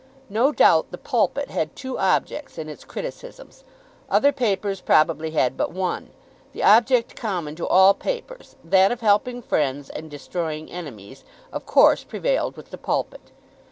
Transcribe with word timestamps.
No 0.31 0.51
doubt 0.51 0.87
the 0.89 0.97
"Pulpit" 0.97 1.51
had 1.51 1.75
two 1.75 1.99
objects 1.99 2.57
in 2.57 2.67
its 2.69 2.83
criticisms. 2.83 3.63
Other 4.09 4.31
papers 4.31 4.81
probably 4.81 5.29
had 5.29 5.55
but 5.55 5.73
one. 5.73 6.09
The 6.53 6.63
object 6.63 7.15
common 7.15 7.55
to 7.57 7.67
all 7.67 7.93
papers, 7.93 8.55
that 8.63 8.91
of 8.91 9.01
helping 9.01 9.43
friends 9.43 9.91
and 9.91 10.09
destroying 10.09 10.71
enemies, 10.71 11.23
of 11.53 11.67
course 11.67 12.03
prevailed 12.03 12.57
with 12.57 12.71
the 12.71 12.79
"Pulpit." 12.79 13.29